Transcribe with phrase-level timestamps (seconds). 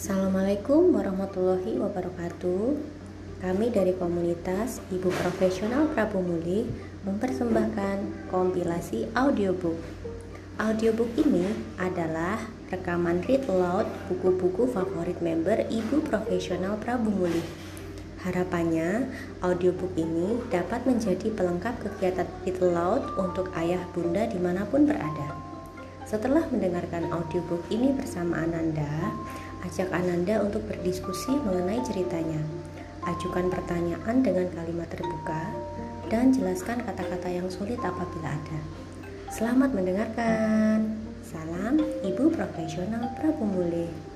[0.00, 2.72] Assalamualaikum warahmatullahi wabarakatuh.
[3.44, 6.64] Kami dari komunitas Ibu Profesional Prabu Muli
[7.04, 9.76] mempersembahkan kompilasi audiobook.
[10.56, 12.40] Audiobook ini adalah
[12.72, 17.44] rekaman read aloud buku-buku favorit member Ibu Profesional Prabu Muli.
[18.24, 19.04] Harapannya,
[19.44, 25.36] audiobook ini dapat menjadi pelengkap kegiatan read aloud untuk ayah bunda di mana pun berada.
[26.08, 29.14] Setelah mendengarkan audiobook ini bersama Ananda,
[29.80, 32.36] Ajak Ananda untuk berdiskusi mengenai ceritanya.
[33.00, 35.48] Ajukan pertanyaan dengan kalimat terbuka
[36.12, 38.60] dan jelaskan kata-kata yang sulit apabila ada.
[39.32, 41.00] Selamat mendengarkan.
[41.24, 44.09] Salam Ibu Profesional Prabu Mule.